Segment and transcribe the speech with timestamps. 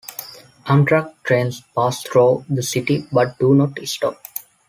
[0.65, 4.19] Amtrak trains pass through the city but do not stop.